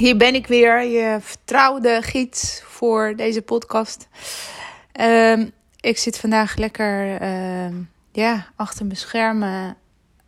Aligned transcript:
Hier 0.00 0.16
ben 0.16 0.34
ik 0.34 0.46
weer, 0.46 0.84
je 0.84 1.18
vertrouwde 1.20 2.02
gids 2.02 2.62
voor 2.64 3.12
deze 3.16 3.42
podcast. 3.42 4.08
Ehm, 4.92 5.48
ik 5.80 5.98
zit 5.98 6.18
vandaag 6.18 6.56
lekker 6.56 7.20
ehm, 7.20 7.74
ja, 8.12 8.46
achter 8.56 8.86
mijn 8.86 8.98
schermen 8.98 9.76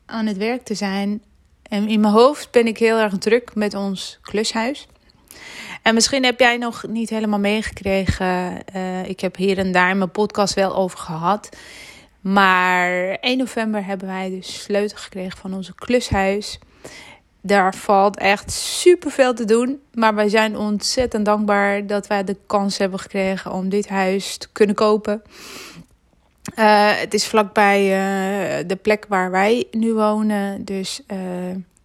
aan 0.07 0.27
het 0.27 0.37
werk 0.37 0.65
te 0.65 0.75
zijn. 0.75 1.23
En 1.63 1.89
in 1.89 2.01
mijn 2.01 2.13
hoofd 2.13 2.51
ben 2.51 2.67
ik 2.67 2.79
heel 2.79 2.99
erg 2.99 3.19
druk 3.19 3.55
met 3.55 3.75
ons 3.75 4.19
klushuis. 4.23 4.87
En 5.83 5.95
misschien 5.95 6.25
heb 6.25 6.41
jij 6.41 6.57
nog 6.57 6.87
niet 6.89 7.11
helemaal 7.11 7.39
meegekregen. 7.39 8.59
Uh, 8.75 9.09
ik 9.09 9.21
heb 9.21 9.37
hier 9.37 9.59
en 9.59 9.73
daar 9.73 9.91
in 9.91 9.99
mijn 9.99 10.11
podcast 10.11 10.55
wel 10.55 10.77
over 10.77 10.99
gehad. 10.99 11.57
Maar 12.21 13.11
1 13.21 13.39
november 13.39 13.85
hebben 13.85 14.07
wij 14.07 14.31
de 14.31 14.43
sleutel 14.43 14.99
gekregen 14.99 15.39
van 15.39 15.55
onze 15.55 15.75
klushuis. 15.75 16.59
Daar 17.45 17.75
valt 17.75 18.19
echt 18.19 18.51
super 18.51 19.11
veel 19.11 19.35
te 19.35 19.45
doen. 19.45 19.81
Maar 19.95 20.15
wij 20.15 20.29
zijn 20.29 20.57
ontzettend 20.57 21.25
dankbaar 21.25 21.87
dat 21.87 22.07
wij 22.07 22.25
de 22.25 22.37
kans 22.47 22.79
hebben 22.79 22.99
gekregen 22.99 23.53
om 23.53 23.69
dit 23.69 23.89
huis 23.89 24.37
te 24.37 24.49
kunnen 24.53 24.75
kopen. 24.75 25.23
Uh, 26.59 26.91
het 26.95 27.15
is 27.15 27.27
vlakbij 27.27 27.83
uh, 27.83 28.69
de 28.69 28.77
plek 28.77 29.07
waar 29.09 29.31
wij 29.31 29.67
nu 29.71 29.95
wonen. 29.95 30.65
Dus, 30.65 31.03
uh, 31.13 31.19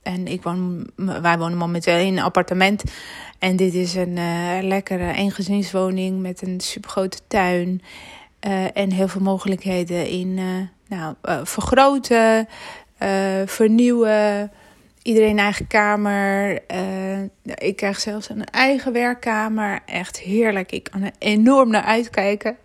en 0.02 0.28
ik 0.28 0.44
woon, 0.44 0.90
wij 0.96 1.38
wonen 1.38 1.58
momenteel 1.58 1.98
in 1.98 2.18
een 2.18 2.24
appartement. 2.24 2.84
En 3.40 3.56
dit 3.56 3.74
is 3.74 3.96
een 3.96 4.18
lekkere 4.68 5.14
eengezinswoning 5.14 6.22
met 6.22 6.42
een 6.42 6.60
supergrote 6.62 7.20
tuin. 7.28 7.82
en 8.74 8.92
heel 8.92 9.08
veel 9.08 9.22
mogelijkheden 9.22 10.08
in 10.08 10.40
nou, 10.88 11.16
vergroten, 11.44 12.48
vernieuwen 13.46 14.52
iedereen 15.08 15.40
eigen 15.40 15.68
kamer. 15.68 16.60
Uh, 16.72 17.22
ik 17.44 17.76
krijg 17.76 18.00
zelfs 18.00 18.30
een 18.30 18.46
eigen 18.46 18.94
werkkamer. 18.94 19.80
Echt 19.86 20.20
heerlijk. 20.20 20.72
Ik 20.72 20.84
kan 20.84 21.02
er 21.02 21.12
enorm 21.18 21.70
naar 21.70 21.84
uitkijken. 21.84 22.58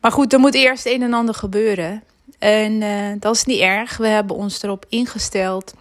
Maar 0.00 0.12
goed, 0.12 0.32
er 0.32 0.38
moet 0.38 0.54
eerst 0.54 0.86
een 0.86 1.02
en 1.02 1.12
ander 1.12 1.34
gebeuren. 1.34 2.02
En 2.38 2.72
uh, 2.80 3.12
dat 3.18 3.34
is 3.34 3.44
niet 3.44 3.60
erg. 3.60 3.96
We 3.96 4.06
hebben 4.06 4.36
ons 4.36 4.62
erop 4.62 4.86
ingesteld. 4.88 5.74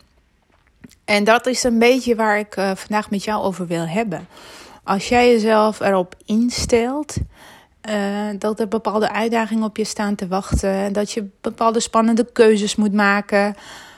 En 1.06 1.24
dat 1.24 1.48
is 1.48 1.64
een 1.64 1.80
beetje 1.80 2.16
waar 2.16 2.40
ik 2.40 2.56
uh, 2.56 2.72
vandaag 2.76 3.10
met 3.10 3.24
jou 3.24 3.44
over 3.44 3.68
wil 3.68 3.88
hebben. 3.88 4.28
Als 4.84 5.10
jij 5.10 5.32
jezelf 5.32 5.80
erop 5.80 6.16
instelt. 6.26 7.16
dat 8.38 8.60
er 8.60 8.68
bepaalde 8.68 9.12
uitdagingen 9.12 9.64
op 9.64 9.78
je 9.78 9.84
staan 9.84 10.16
te 10.16 10.28
wachten. 10.28 10.94
Dat 10.94 11.12
je 11.12 11.30
bepaalde 11.42 11.80
spannende 11.80 12.32
keuzes 12.32 12.76
moet 12.76 12.94
maken. 12.94 13.56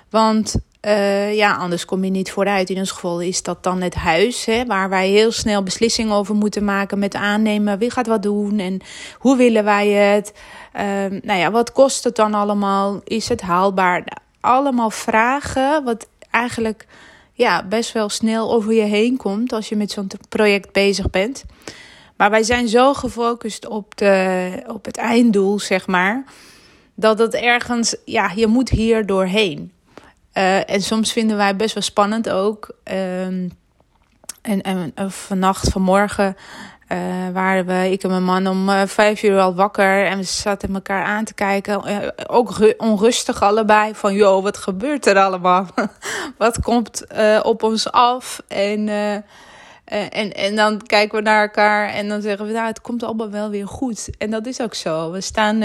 Want 0.10 0.56
uh, 0.86 1.36
ja, 1.36 1.56
anders 1.56 1.86
kom 1.86 2.04
je 2.04 2.10
niet 2.12 2.32
vooruit. 2.32 2.70
In 2.70 2.78
ons 2.78 2.92
geval 2.92 3.22
is 3.22 3.44
dat 3.44 3.64
dan 3.64 3.82
het 3.82 3.96
huis, 3.96 4.46
hè, 4.46 4.66
waar 4.66 4.90
wij 4.90 5.10
heel 5.10 5.32
snel 5.32 5.64
beslissingen 5.64 6.16
over 6.16 6.36
moeten 6.36 6.64
maken 6.64 7.00
met 7.00 7.16
aannemen. 7.16 7.78
Wie 7.78 7.92
gaat 7.92 8.08
wat 8.08 8.24
doen 8.24 8.60
en 8.60 8.82
hoe 9.18 9.38
willen 9.38 9.64
wij 9.64 9.90
het? 9.90 10.34
Uh, 10.76 10.82
nou 11.22 11.40
ja, 11.40 11.52
wat 11.52 11.72
kost 11.72 12.04
het 12.04 12.16
dan 12.16 12.34
allemaal? 12.34 13.02
Is 13.04 13.30
het 13.30 13.42
haalbaar? 13.42 14.04
Allemaal 14.40 14.90
vragen, 14.90 15.84
wat 15.84 16.08
eigenlijk 16.32 16.86
ja, 17.34 17.64
best 17.64 17.92
wel 17.92 18.10
snel 18.10 18.54
over 18.54 18.74
je 18.74 18.82
heen 18.82 19.18
komt 19.18 19.54
als 19.54 19.70
je 19.70 19.76
met 19.76 19.92
zo'n 19.92 20.10
project 20.30 20.72
bezig 20.72 21.10
bent. 21.10 21.44
Maar 22.18 22.30
wij 22.30 22.44
zijn 22.44 22.68
zo 22.68 22.94
gefocust 22.94 23.68
op, 23.68 23.98
de, 23.98 24.64
op 24.68 24.86
het 24.86 24.98
einddoel, 24.98 25.60
zeg 25.60 25.88
maar, 25.88 26.24
dat 26.96 27.20
het 27.20 27.34
ergens, 27.34 27.96
ja, 28.06 28.32
je 28.36 28.48
moet 28.48 28.70
hier 28.70 29.06
doorheen. 29.06 29.75
Uh, 30.38 30.70
en 30.70 30.82
soms 30.82 31.12
vinden 31.12 31.38
wij 31.38 31.56
best 31.56 31.74
wel 31.74 31.84
spannend 31.84 32.30
ook. 32.30 32.70
Um, 32.84 33.52
en, 34.42 34.62
en 34.62 34.94
vannacht, 35.12 35.70
vanmorgen, 35.70 36.38
uh, 36.92 36.98
waren 37.34 37.66
we, 37.66 37.92
ik 37.92 38.04
en 38.04 38.10
mijn 38.10 38.24
man, 38.24 38.48
om 38.48 38.70
uh, 38.70 38.82
vijf 38.86 39.24
uur 39.24 39.40
al 39.40 39.56
wakker. 39.56 40.06
En 40.06 40.18
we 40.18 40.24
zaten 40.24 40.74
elkaar 40.74 41.04
aan 41.04 41.24
te 41.24 41.34
kijken. 41.34 41.82
ook 42.28 42.74
onrustig 42.78 43.42
allebei. 43.42 43.96
Van, 43.96 44.14
joh, 44.14 44.44
wat 44.44 44.58
gebeurt 44.58 45.06
er 45.06 45.18
allemaal? 45.20 45.68
wat 46.38 46.62
komt 46.62 47.06
op 47.44 47.64
ons 47.64 47.92
af? 47.92 48.42
En, 48.48 48.90
en, 49.86 50.34
en 50.34 50.56
dan 50.56 50.82
kijken 50.82 51.18
we 51.18 51.24
naar 51.24 51.42
elkaar 51.42 51.90
en 51.90 52.10
dan 52.10 52.22
zeggen 52.22 52.46
we, 52.46 52.52
nou, 52.52 52.68
het 52.68 52.82
komt 52.82 53.04
allemaal 53.04 53.30
wel 53.30 53.50
weer 53.50 53.68
goed. 53.68 54.10
En 54.18 54.30
dat 54.30 54.46
is 54.46 54.62
ook 54.62 54.74
zo. 54.74 55.12
We 55.12 55.22
staan 55.22 55.62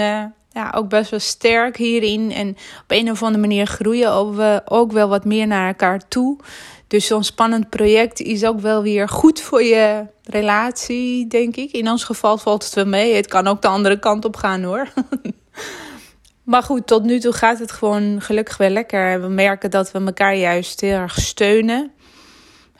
ja, 0.51 0.73
ook 0.75 0.89
best 0.89 1.09
wel 1.11 1.19
sterk 1.19 1.77
hierin. 1.77 2.31
En 2.31 2.49
op 2.81 2.87
een 2.87 3.11
of 3.11 3.23
andere 3.23 3.41
manier 3.41 3.65
groeien 3.65 4.35
we 4.35 4.61
ook 4.65 4.91
wel 4.91 5.07
wat 5.07 5.25
meer 5.25 5.47
naar 5.47 5.67
elkaar 5.67 6.07
toe. 6.07 6.39
Dus 6.87 7.05
zo'n 7.05 7.23
spannend 7.23 7.69
project 7.69 8.19
is 8.19 8.45
ook 8.45 8.59
wel 8.59 8.81
weer 8.81 9.09
goed 9.09 9.41
voor 9.41 9.63
je 9.63 10.05
relatie, 10.23 11.27
denk 11.27 11.55
ik. 11.55 11.71
In 11.71 11.89
ons 11.89 12.03
geval 12.03 12.37
valt 12.37 12.63
het 12.63 12.73
wel 12.73 12.85
mee. 12.85 13.15
Het 13.15 13.27
kan 13.27 13.47
ook 13.47 13.61
de 13.61 13.67
andere 13.67 13.99
kant 13.99 14.25
op 14.25 14.35
gaan 14.35 14.63
hoor. 14.63 14.87
maar 16.43 16.63
goed, 16.63 16.87
tot 16.87 17.03
nu 17.03 17.19
toe 17.19 17.33
gaat 17.33 17.59
het 17.59 17.71
gewoon 17.71 18.21
gelukkig 18.21 18.57
wel 18.57 18.69
lekker. 18.69 19.21
We 19.21 19.27
merken 19.27 19.71
dat 19.71 19.91
we 19.91 19.99
elkaar 19.99 20.35
juist 20.35 20.81
heel 20.81 20.97
erg 20.97 21.19
steunen 21.19 21.91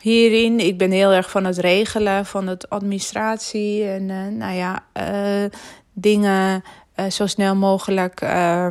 hierin. 0.02 0.60
Ik 0.60 0.78
ben 0.78 0.90
heel 0.90 1.10
erg 1.10 1.30
van 1.30 1.44
het 1.44 1.58
regelen, 1.58 2.26
van 2.26 2.46
het 2.46 2.70
administratie 2.70 3.84
en 3.84 4.08
uh, 4.08 4.26
nou 4.26 4.54
ja, 4.54 4.84
uh, 5.00 5.50
dingen 5.92 6.62
uh, 6.96 7.10
zo 7.10 7.26
snel 7.26 7.54
mogelijk 7.54 8.20
uh, 8.20 8.66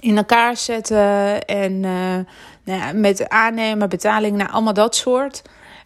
in 0.00 0.16
elkaar 0.16 0.56
zetten. 0.56 1.44
En 1.44 1.72
uh, 1.72 2.16
nou 2.64 2.80
ja, 2.80 2.92
met 2.92 3.28
aannemen, 3.28 3.88
betaling, 3.88 4.36
nou, 4.36 4.50
allemaal 4.50 4.74
dat 4.74 4.96
soort. 4.96 5.42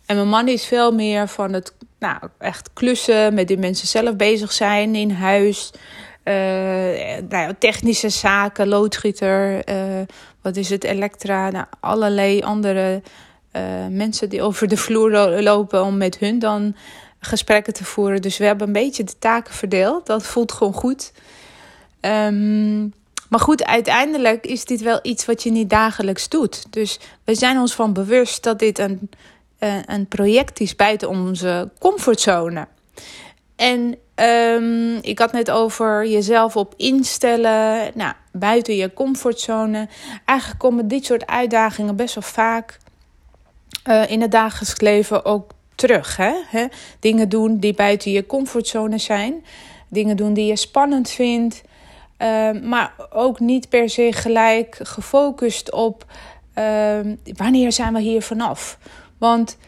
En 0.07 0.17
mijn 0.17 0.29
man 0.29 0.49
is 0.49 0.65
veel 0.65 0.93
meer 0.93 1.29
van 1.29 1.53
het 1.53 1.75
nou, 1.99 2.19
echt 2.39 2.71
klussen, 2.73 3.35
met 3.35 3.49
die 3.49 3.59
mensen 3.59 3.89
zelf 3.89 4.17
bezig 4.17 4.53
zijn 4.53 4.95
in 4.95 5.11
huis. 5.11 5.71
Uh, 6.25 6.35
nou 7.29 7.55
technische 7.59 8.09
zaken, 8.09 8.69
loodgieter, 8.69 9.65
wat 10.43 10.57
is 10.57 10.71
het, 10.71 10.85
elektra, 10.85 11.51
nou, 11.51 11.67
allerlei 11.81 12.41
andere 12.43 13.03
mensen 13.91 14.29
die 14.29 14.43
over 14.43 14.69
de 14.69 14.77
vloer 14.77 15.41
lopen 15.43 15.85
om 15.85 15.97
met 15.97 16.19
hun 16.19 16.39
dan 16.39 16.75
gesprekken 17.25 17.73
te 17.73 17.85
voeren. 17.85 18.23
Dus 18.23 18.39
we 18.39 18.45
hebben 18.45 18.67
een 18.67 18.73
beetje 18.73 19.05
de 19.05 19.19
taken 19.19 19.55
verdeeld. 19.55 20.07
Dat 20.07 20.27
voelt 20.27 20.53
gewoon 20.53 20.73
goed. 20.73 21.13
Um, 22.07 22.93
maar 23.29 23.41
goed, 23.41 23.65
uiteindelijk 23.65 24.47
is 24.47 24.65
dit 24.65 24.81
wel 24.81 24.99
iets 25.03 25.25
wat 25.25 25.43
je 25.43 25.51
niet 25.51 25.71
dagelijks 25.71 26.29
doet. 26.29 26.73
Dus 26.73 27.01
we 27.25 27.35
zijn 27.35 27.59
ons 27.59 27.75
van 27.75 27.93
bewust 27.93 28.43
dat 28.43 28.59
dit 28.59 28.79
een, 28.79 29.11
uh, 29.61 29.75
een 29.87 30.07
project 30.07 30.61
is 30.61 30.77
buiten 30.77 31.09
onze 31.09 31.71
comfortzone. 31.79 32.67
En 33.57 33.97
um, 34.15 34.99
ik 35.01 35.19
had 35.19 35.33
net 35.33 35.51
over 35.51 36.07
jezelf 36.07 36.57
op 36.57 36.75
instellen, 36.77 37.91
nou, 37.95 38.15
buiten 38.33 38.77
je 38.77 38.93
comfortzone. 38.93 39.89
Eigenlijk 40.25 40.61
komen 40.61 40.89
dit 40.89 41.05
soort 41.05 41.27
uitdagingen 41.27 41.97
best 41.97 42.15
wel 42.15 42.25
vaak 42.25 42.79
uh, 43.89 44.11
in 44.11 44.21
het 44.21 44.31
dagelijks 44.31 44.81
leven 44.81 45.25
ook 45.25 45.51
terug. 45.75 46.17
Hè? 46.17 46.33
Hè? 46.47 46.67
Dingen 47.01 47.29
doen 47.29 47.59
die 47.59 47.75
buiten 47.75 48.11
je 48.11 48.27
comfortzone 48.27 48.99
zijn. 48.99 49.45
Dingen 49.89 50.17
doen 50.17 50.33
die 50.33 50.47
je 50.47 50.57
spannend 50.57 51.11
vindt. 51.11 51.63
Ehm, 52.23 52.69
maar 52.69 52.95
ook 53.11 53.41
niet 53.41 53.69
per 53.69 53.91
se 53.91 54.13
gelijk 54.13 54.79
gefocust 54.83 55.73
op 55.73 56.05
uh, 56.59 56.99
wanneer 57.37 57.73
zijn 57.73 57.93
we 57.93 58.01
hier 58.01 58.23
vanaf. 58.23 58.79
Want 59.19 59.59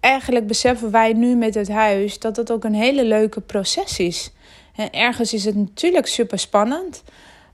eigenlijk 0.00 0.46
beseffen 0.46 0.90
wij 0.90 1.12
nu 1.12 1.36
met 1.36 1.54
het 1.54 1.68
huis 1.68 2.18
dat 2.18 2.36
het 2.36 2.52
ook 2.52 2.64
een 2.64 2.74
hele 2.74 3.04
leuke 3.04 3.40
proces 3.40 3.98
is. 3.98 4.32
En 4.76 4.90
ergens 4.90 5.34
is 5.34 5.44
het 5.44 5.56
natuurlijk 5.56 6.06
super 6.06 6.38
spannend. 6.38 7.02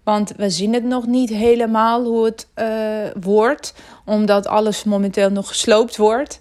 Want 0.03 0.33
we 0.37 0.51
zien 0.51 0.75
het 0.75 0.85
nog 0.85 1.07
niet 1.07 1.31
helemaal 1.31 2.05
hoe 2.05 2.25
het 2.25 2.49
uh, 2.57 2.67
wordt, 3.21 3.75
omdat 4.05 4.47
alles 4.47 4.85
momenteel 4.85 5.31
nog 5.31 5.49
gesloopt 5.49 5.97
wordt. 5.97 6.41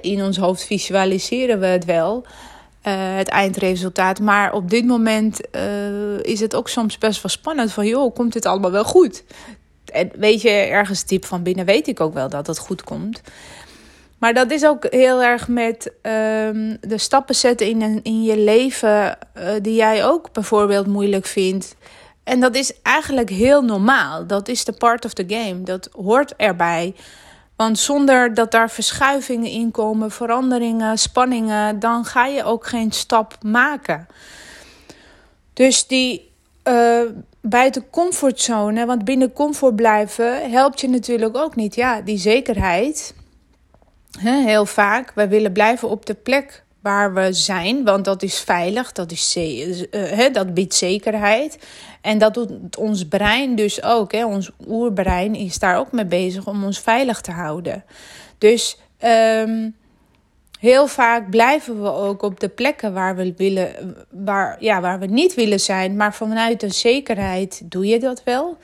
in 0.00 0.22
ons 0.22 0.36
hoofd 0.36 0.64
visualiseren 0.64 1.60
we 1.60 1.66
het 1.66 1.84
wel. 1.84 2.24
Uh, 2.86 3.16
het 3.16 3.28
eindresultaat. 3.28 4.20
Maar 4.20 4.52
op 4.52 4.70
dit 4.70 4.86
moment 4.86 5.40
uh, 5.52 6.18
is 6.18 6.40
het 6.40 6.54
ook 6.54 6.68
soms 6.68 6.98
best 6.98 7.22
wel 7.22 7.30
spannend 7.30 7.72
van, 7.72 7.86
joh, 7.86 8.14
komt 8.14 8.32
dit 8.32 8.46
allemaal 8.46 8.70
wel 8.70 8.84
goed? 8.84 9.24
En 9.92 10.10
weet 10.16 10.42
je, 10.42 10.50
ergens 10.50 11.04
diep 11.04 11.24
van 11.24 11.42
binnen 11.42 11.64
weet 11.64 11.88
ik 11.88 12.00
ook 12.00 12.14
wel 12.14 12.28
dat 12.28 12.46
het 12.46 12.58
goed 12.58 12.84
komt. 12.84 13.20
Maar 14.18 14.34
dat 14.34 14.50
is 14.50 14.66
ook 14.66 14.86
heel 14.90 15.22
erg 15.22 15.48
met 15.48 15.92
ehm, 16.02 16.76
de 16.80 16.98
stappen 16.98 17.34
zetten 17.34 17.66
in, 17.66 18.00
in 18.02 18.22
je 18.22 18.38
leven 18.38 19.18
uh, 19.36 19.50
die 19.62 19.74
jij 19.74 20.04
ook 20.04 20.32
bijvoorbeeld 20.32 20.86
moeilijk 20.86 21.26
vindt. 21.26 21.76
En 22.24 22.40
dat 22.40 22.54
is 22.54 22.72
eigenlijk 22.82 23.30
heel 23.30 23.62
normaal. 23.62 24.26
Dat 24.26 24.48
is 24.48 24.64
de 24.64 24.72
part 24.72 25.04
of 25.04 25.12
the 25.12 25.24
game. 25.26 25.62
Dat 25.62 25.88
hoort 25.92 26.36
erbij. 26.36 26.94
Want 27.58 27.78
zonder 27.78 28.34
dat 28.34 28.50
daar 28.50 28.70
verschuivingen 28.70 29.50
in 29.50 29.70
komen, 29.70 30.10
veranderingen, 30.10 30.98
spanningen, 30.98 31.78
dan 31.78 32.04
ga 32.04 32.26
je 32.26 32.44
ook 32.44 32.66
geen 32.66 32.92
stap 32.92 33.36
maken. 33.42 34.06
Dus 35.52 35.86
die 35.86 36.32
uh, 36.64 37.00
buiten 37.40 37.90
comfortzone, 37.90 38.86
want 38.86 39.04
binnen 39.04 39.32
comfort 39.32 39.76
blijven 39.76 40.50
helpt 40.50 40.80
je 40.80 40.88
natuurlijk 40.88 41.36
ook 41.36 41.56
niet. 41.56 41.74
Ja, 41.74 42.00
die 42.00 42.18
zekerheid. 42.18 43.14
heel 44.18 44.66
vaak, 44.66 45.12
wij 45.14 45.28
willen 45.28 45.52
blijven 45.52 45.88
op 45.88 46.06
de 46.06 46.14
plek 46.14 46.64
waar 46.80 47.14
we 47.14 47.32
zijn, 47.32 47.84
want 47.84 48.04
dat 48.04 48.22
is 48.22 48.38
veilig, 48.38 48.92
dat, 48.92 49.12
is, 49.12 49.36
uh, 49.90 50.32
dat 50.32 50.54
biedt 50.54 50.74
zekerheid. 50.74 51.58
En 52.00 52.18
dat 52.18 52.34
doet 52.34 52.76
ons 52.76 53.08
brein 53.08 53.54
dus 53.54 53.82
ook. 53.82 54.12
Hè. 54.12 54.24
Ons 54.24 54.50
oerbrein 54.66 55.34
is 55.34 55.58
daar 55.58 55.78
ook 55.78 55.92
mee 55.92 56.04
bezig 56.04 56.46
om 56.46 56.64
ons 56.64 56.78
veilig 56.78 57.20
te 57.20 57.30
houden. 57.30 57.84
Dus 58.38 58.78
um, 59.04 59.76
heel 60.60 60.86
vaak 60.86 61.30
blijven 61.30 61.82
we 61.82 61.92
ook 61.92 62.22
op 62.22 62.40
de 62.40 62.48
plekken 62.48 62.92
waar 62.92 63.16
we, 63.16 63.34
willen, 63.36 63.96
waar, 64.10 64.56
ja, 64.60 64.80
waar 64.80 64.98
we 64.98 65.06
niet 65.06 65.34
willen 65.34 65.60
zijn. 65.60 65.96
Maar 65.96 66.14
vanuit 66.14 66.62
een 66.62 66.72
zekerheid 66.72 67.60
doe 67.64 67.86
je 67.86 67.98
dat 67.98 68.22
wel. 68.24 68.56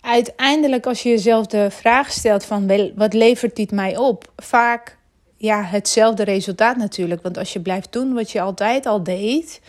Uiteindelijk, 0.00 0.86
als 0.86 1.02
je 1.02 1.08
jezelf 1.08 1.46
de 1.46 1.70
vraag 1.70 2.10
stelt 2.10 2.44
van 2.44 2.92
wat 2.94 3.12
levert 3.12 3.56
dit 3.56 3.70
mij 3.70 3.96
op? 3.96 4.32
Vaak 4.36 4.98
ja, 5.40 5.62
hetzelfde 5.62 6.24
resultaat 6.24 6.76
natuurlijk. 6.76 7.22
Want 7.22 7.38
als 7.38 7.52
je 7.52 7.60
blijft 7.60 7.92
doen 7.92 8.14
wat 8.14 8.30
je 8.30 8.40
altijd 8.40 8.86
al 8.86 9.02
deed, 9.02 9.60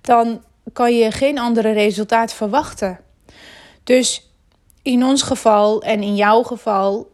dan 0.00 0.42
kan 0.72 0.96
je 0.96 1.10
geen 1.10 1.38
andere 1.38 1.72
resultaat 1.72 2.32
verwachten. 2.32 2.98
Dus 3.84 4.30
in 4.82 5.04
ons 5.04 5.22
geval 5.22 5.82
en 5.82 6.02
in 6.02 6.14
jouw 6.14 6.42
geval, 6.42 7.10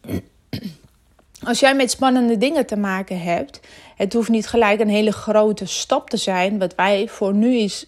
als 1.48 1.60
jij 1.60 1.74
met 1.74 1.90
spannende 1.90 2.38
dingen 2.38 2.66
te 2.66 2.76
maken 2.76 3.20
hebt, 3.20 3.60
het 3.96 4.12
hoeft 4.12 4.28
niet 4.28 4.46
gelijk 4.46 4.80
een 4.80 4.88
hele 4.88 5.12
grote 5.12 5.66
stap 5.66 6.10
te 6.10 6.16
zijn. 6.16 6.58
Wat 6.58 6.74
wij 6.74 7.08
voor 7.08 7.34
nu 7.34 7.56
is, 7.56 7.86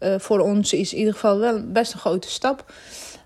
uh, 0.00 0.14
voor 0.18 0.40
ons 0.40 0.72
is 0.72 0.92
in 0.92 0.98
ieder 0.98 1.12
geval 1.12 1.38
wel 1.38 1.66
best 1.66 1.92
een 1.92 1.98
grote 1.98 2.30
stap. 2.30 2.72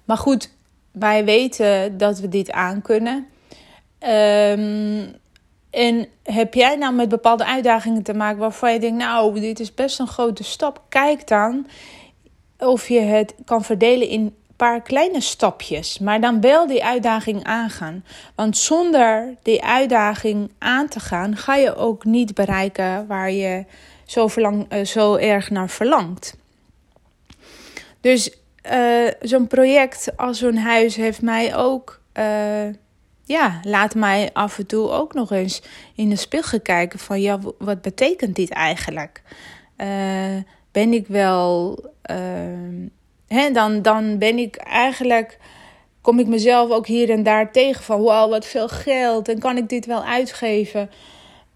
Maar 0.05 0.19
goed, 0.19 0.51
wij 0.91 1.25
weten 1.25 1.99
dat 1.99 2.19
we 2.19 2.29
dit 2.29 2.51
aan 2.51 2.83
kunnen. 2.83 3.27
Um, 4.01 5.23
en 5.75 6.09
heb 6.23 6.55
jij 6.55 6.77
nou 6.77 6.95
met 6.95 7.09
bepaalde 7.09 7.45
uitdagingen 7.45 8.03
te 8.03 8.15
maken 8.15 8.39
waarvan 8.39 8.73
je 8.73 8.79
denkt, 8.79 8.99
nou, 8.99 9.41
dit 9.41 9.61
is 9.61 9.75
best 9.75 9.99
een 9.99 10.07
grote 10.07 10.45
stap. 10.45 10.83
Kijk 10.89 11.29
dan 11.29 11.67
of 12.59 12.89
je 12.89 13.01
het 13.01 13.35
kan 13.45 13.65
verdelen 13.65 14.09
in 14.09 14.21
een 14.21 14.37
paar 14.57 14.83
kleine 14.83 15.21
stapjes, 15.21 15.99
maar 15.99 16.21
dan 16.21 16.41
wel 16.41 16.67
die 16.67 16.85
uitdaging 16.85 17.45
aangaan. 17.45 18.05
Want 18.35 18.57
zonder 18.57 19.35
die 19.43 19.65
uitdaging 19.65 20.51
aan 20.59 20.89
te 20.89 21.01
gaan, 21.01 21.37
ga 21.37 21.57
je 21.57 21.77
ook 21.77 22.05
niet 22.05 22.35
bereiken 22.35 23.07
waar 23.07 23.31
je 23.31 23.65
zo, 24.05 24.29
verlang, 24.29 24.73
uh, 24.73 24.85
zo 24.85 25.15
erg 25.15 25.51
naar 25.51 25.71
verlangt. 25.71 26.37
Dus 28.01 28.31
uh, 28.73 29.11
zo'n 29.21 29.47
project 29.47 30.13
als 30.17 30.39
zo'n 30.39 30.57
huis 30.57 30.97
heeft 30.97 31.23
mij 31.23 31.57
ook. 31.57 32.01
Uh, 32.19 32.25
ja, 33.25 33.61
laat 33.63 33.95
mij 33.95 34.31
af 34.33 34.59
en 34.59 34.67
toe 34.67 34.91
ook 34.91 35.15
nog 35.15 35.31
eens 35.31 35.63
in 35.95 36.09
de 36.09 36.17
spiegel 36.17 36.61
kijken 36.61 36.99
van 36.99 37.21
ja, 37.21 37.39
wat 37.59 37.83
betekent 37.83 38.37
dit 38.37 38.51
eigenlijk? 38.51 39.23
Uh, 39.77 40.37
ben 40.73 40.93
ik 40.93 41.07
wel, 41.07 41.79
uh, 42.11 42.89
hè, 43.27 43.51
dan, 43.51 43.83
dan 43.83 44.19
ben 44.19 44.39
ik 44.39 44.57
eigenlijk, 44.57 45.39
kom 46.01 46.19
ik 46.19 46.27
mezelf 46.27 46.71
ook 46.71 46.87
hier 46.87 47.11
en 47.11 47.23
daar 47.23 47.53
tegen 47.53 47.83
van 47.83 48.01
wow, 48.01 48.31
wat 48.31 48.47
veel 48.47 48.69
geld 48.69 49.29
en 49.29 49.39
kan 49.39 49.57
ik 49.57 49.69
dit 49.69 49.87
wel 49.87 50.05
uitgeven? 50.05 50.91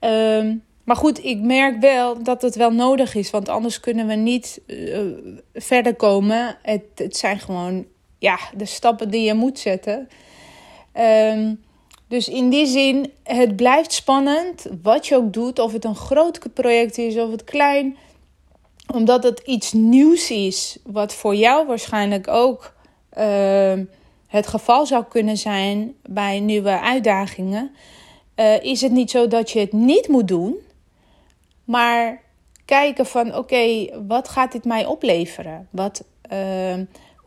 Uh, 0.00 0.52
maar 0.84 0.96
goed, 0.96 1.24
ik 1.24 1.38
merk 1.38 1.80
wel 1.80 2.22
dat 2.22 2.42
het 2.42 2.54
wel 2.54 2.70
nodig 2.70 3.14
is, 3.14 3.30
want 3.30 3.48
anders 3.48 3.80
kunnen 3.80 4.06
we 4.06 4.14
niet 4.14 4.60
uh, 4.66 4.98
verder 5.54 5.94
komen. 5.94 6.56
Het, 6.62 6.82
het 6.94 7.16
zijn 7.16 7.38
gewoon 7.38 7.86
ja, 8.18 8.38
de 8.56 8.64
stappen 8.64 9.10
die 9.10 9.22
je 9.22 9.34
moet 9.34 9.58
zetten. 9.58 10.08
Um, 10.98 11.60
dus 12.08 12.28
in 12.28 12.50
die 12.50 12.66
zin, 12.66 13.12
het 13.22 13.56
blijft 13.56 13.92
spannend 13.92 14.66
wat 14.82 15.06
je 15.06 15.16
ook 15.16 15.32
doet, 15.32 15.58
of 15.58 15.72
het 15.72 15.84
een 15.84 15.96
groot 15.96 16.52
project 16.54 16.98
is 16.98 17.16
of 17.16 17.30
het 17.30 17.44
klein, 17.44 17.96
omdat 18.94 19.22
het 19.22 19.40
iets 19.44 19.72
nieuws 19.72 20.30
is, 20.30 20.78
wat 20.84 21.14
voor 21.14 21.34
jou 21.34 21.66
waarschijnlijk 21.66 22.28
ook 22.28 22.74
uh, 23.18 23.72
het 24.26 24.46
geval 24.46 24.86
zou 24.86 25.04
kunnen 25.08 25.36
zijn 25.36 25.94
bij 26.02 26.40
nieuwe 26.40 26.80
uitdagingen. 26.80 27.70
Uh, 28.36 28.62
is 28.62 28.80
het 28.80 28.92
niet 28.92 29.10
zo 29.10 29.26
dat 29.26 29.50
je 29.50 29.60
het 29.60 29.72
niet 29.72 30.08
moet 30.08 30.28
doen, 30.28 30.56
maar 31.64 32.20
kijken 32.64 33.06
van 33.06 33.36
oké, 33.36 33.88
wat 34.06 34.28
gaat 34.28 34.52
dit 34.52 34.64
mij 34.64 34.86
opleveren? 34.86 35.68
Wat, 35.70 36.04
uh, 36.32 36.74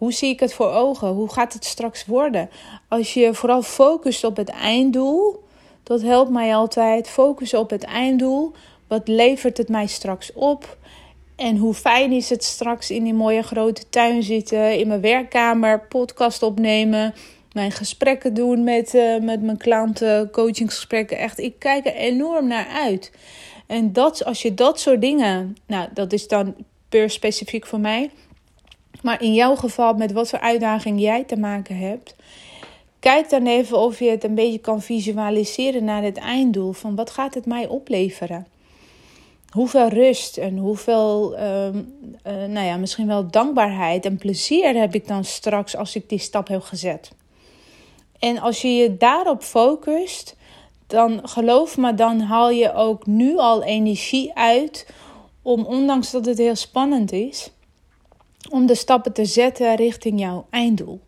hoe 0.02 0.14
zie 0.14 0.30
ik 0.30 0.40
het 0.40 0.54
voor 0.54 0.72
ogen? 0.72 1.08
Hoe 1.08 1.32
gaat 1.32 1.54
het 1.54 1.66
straks 1.66 2.06
worden? 2.06 2.50
Als 2.88 3.14
je 3.14 3.34
vooral 3.34 3.62
focust 3.62 4.24
op 4.24 4.38
het 4.38 4.50
einddoel, 4.50 5.44
dat 5.84 6.02
helpt 6.02 6.32
mij 6.32 6.56
altijd. 6.56 7.10
Focus 7.10 7.54
op 7.54 7.70
het 7.70 7.84
einddoel. 7.84 8.52
Wat 8.88 9.08
levert 9.08 9.58
het 9.58 9.70
mij 9.70 9.88
straks 9.88 10.34
op? 10.34 10.78
En 11.36 11.58
hoe 11.58 11.74
fijn 11.74 12.12
is 12.12 12.30
het 12.30 12.44
straks 12.44 12.92
in 12.92 13.04
die 13.04 13.14
mooie 13.14 13.42
grote 13.42 13.90
tuin 13.90 14.24
zitten, 14.24 14.80
in 14.80 14.88
mijn 14.88 15.02
werkkamer, 15.02 15.80
podcast 15.80 16.44
opnemen, 16.44 17.14
mijn 17.52 17.72
gesprekken 17.72 18.34
doen 18.34 18.64
met, 18.64 18.94
uh, 18.94 19.20
met 19.20 19.42
mijn 19.42 19.58
klanten, 19.58 20.32
coachingsgesprekken. 20.32 21.18
Echt, 21.18 21.40
ik 21.40 21.60
kijk 21.60 21.86
er 21.86 21.96
enorm 21.96 22.48
naar 22.48 22.68
uit. 22.68 23.12
En 23.68 23.94
dat, 23.94 24.26
als 24.26 24.42
je 24.42 24.54
dat 24.54 24.80
soort 24.80 25.02
dingen, 25.02 25.58
nou, 25.66 25.90
dat 25.94 26.14
is 26.14 26.28
dan 26.28 26.56
per 26.90 27.10
specifiek 27.10 27.66
voor 27.66 27.80
mij. 27.80 28.10
Maar 29.02 29.22
in 29.22 29.34
jouw 29.34 29.56
geval, 29.56 29.94
met 29.94 30.12
wat 30.12 30.30
voor 30.30 30.40
uitdaging 30.40 31.00
jij 31.00 31.24
te 31.24 31.38
maken 31.38 31.78
hebt, 31.78 32.16
kijk 33.00 33.30
dan 33.30 33.46
even 33.46 33.78
of 33.78 34.00
je 34.00 34.10
het 34.10 34.24
een 34.24 34.36
beetje 34.36 34.60
kan 34.60 34.82
visualiseren 34.82 35.84
naar 35.84 36.04
het 36.04 36.18
einddoel. 36.18 36.72
Van 36.72 36.96
wat 36.96 37.10
gaat 37.10 37.34
het 37.34 37.46
mij 37.46 37.68
opleveren? 37.68 38.48
Hoeveel 39.50 39.88
rust 39.88 40.38
en 40.38 40.58
hoeveel, 40.58 41.34
uh, 41.34 41.40
nou 42.24 42.66
ja, 42.66 42.78
misschien 42.78 43.08
wel 43.08 43.28
dankbaarheid 43.28 44.06
en 44.06 44.18
plezier 44.18 44.76
heb 44.76 44.96
ik 44.96 45.08
dan 45.08 45.24
straks 45.24 45.76
als 45.76 45.96
ik 45.96 46.10
die 46.10 46.20
stap 46.20 46.48
heb 46.48 46.62
gezet? 46.62 47.12
En 48.20 48.40
als 48.40 48.62
je 48.62 48.76
je 48.76 48.98
daarop 48.98 49.42
focust, 49.42 50.36
dan 50.88 51.20
geloof 51.24 51.78
me, 51.78 51.94
dan 51.94 52.20
haal 52.20 52.50
je 52.50 52.74
ook 52.74 53.06
nu 53.06 53.38
al 53.38 53.64
energie 53.64 54.34
uit 54.34 54.88
om, 55.42 55.66
ondanks 55.66 56.12
dat 56.12 56.26
het 56.26 56.38
heel 56.38 56.56
spannend 56.56 57.12
is, 57.12 57.52
om 58.50 58.66
de 58.66 58.76
stappen 58.76 59.14
te 59.14 59.26
zetten 59.26 59.76
richting 59.76 60.20
jouw 60.20 60.46
einddoel. 60.50 61.00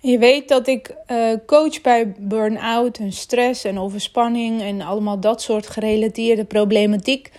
Je 0.00 0.18
weet 0.18 0.48
dat 0.48 0.66
ik 0.66 0.94
uh, 1.10 1.32
coach 1.46 1.80
bij 1.80 2.14
burn-out 2.18 2.98
en 2.98 3.12
stress 3.12 3.64
en 3.64 3.78
overspanning 3.78 4.62
en 4.62 4.80
allemaal 4.80 5.20
dat 5.20 5.42
soort 5.42 5.66
gerelateerde 5.66 6.44
problematiek. 6.44 7.32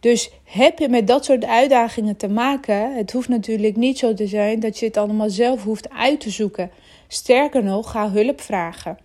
Dus 0.00 0.30
heb 0.44 0.78
je 0.78 0.88
met 0.88 1.06
dat 1.06 1.24
soort 1.24 1.44
uitdagingen 1.44 2.16
te 2.16 2.28
maken? 2.28 2.96
Het 2.96 3.12
hoeft 3.12 3.28
natuurlijk 3.28 3.76
niet 3.76 3.98
zo 3.98 4.14
te 4.14 4.26
zijn 4.26 4.60
dat 4.60 4.78
je 4.78 4.86
het 4.86 4.96
allemaal 4.96 5.30
zelf 5.30 5.64
hoeft 5.64 5.90
uit 5.90 6.20
te 6.20 6.30
zoeken. 6.30 6.70
Sterker 7.08 7.64
nog, 7.64 7.90
ga 7.90 8.10
hulp 8.10 8.40
vragen. 8.40 8.98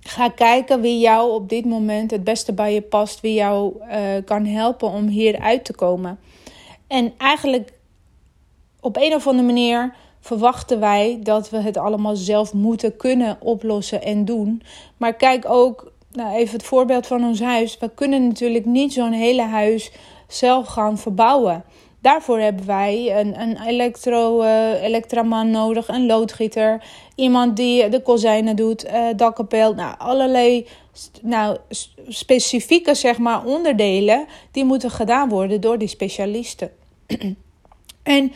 Ga 0.00 0.28
kijken 0.28 0.80
wie 0.80 0.98
jou 0.98 1.32
op 1.32 1.48
dit 1.48 1.64
moment 1.64 2.10
het 2.10 2.24
beste 2.24 2.52
bij 2.52 2.74
je 2.74 2.82
past, 2.82 3.20
wie 3.20 3.34
jou 3.34 3.74
uh, 3.80 3.96
kan 4.24 4.46
helpen 4.46 4.90
om 4.90 5.06
hier 5.06 5.38
uit 5.38 5.64
te 5.64 5.74
komen. 5.74 6.18
En 6.90 7.12
eigenlijk 7.18 7.72
op 8.80 8.96
een 8.96 9.14
of 9.14 9.26
andere 9.26 9.46
manier 9.46 9.94
verwachten 10.20 10.80
wij 10.80 11.18
dat 11.22 11.50
we 11.50 11.56
het 11.56 11.76
allemaal 11.76 12.16
zelf 12.16 12.52
moeten 12.52 12.96
kunnen 12.96 13.36
oplossen 13.40 14.02
en 14.02 14.24
doen. 14.24 14.62
Maar 14.96 15.14
kijk 15.14 15.44
ook, 15.48 15.92
nou 16.12 16.34
even 16.34 16.52
het 16.52 16.66
voorbeeld 16.66 17.06
van 17.06 17.24
ons 17.24 17.40
huis. 17.40 17.78
We 17.78 17.90
kunnen 17.94 18.26
natuurlijk 18.26 18.64
niet 18.64 18.92
zo'n 18.92 19.12
hele 19.12 19.42
huis 19.42 19.92
zelf 20.28 20.66
gaan 20.66 20.98
verbouwen. 20.98 21.64
Daarvoor 22.02 22.38
hebben 22.38 22.66
wij 22.66 23.20
een, 23.20 23.40
een 23.40 23.62
elektro, 23.66 24.42
uh, 24.42 24.82
elektraman 24.82 25.50
nodig, 25.50 25.88
een 25.88 26.06
loodgieter, 26.06 26.84
iemand 27.14 27.56
die 27.56 27.88
de 27.88 28.02
kozijnen 28.02 28.56
doet, 28.56 28.84
uh, 28.84 29.28
nou 29.50 29.94
allerlei 29.98 30.66
nou, 31.22 31.56
specifieke 32.08 32.94
zeg 32.94 33.18
maar, 33.18 33.44
onderdelen 33.44 34.26
die 34.50 34.64
moeten 34.64 34.90
gedaan 34.90 35.28
worden 35.28 35.60
door 35.60 35.78
die 35.78 35.88
specialisten. 35.88 36.70
En 38.02 38.32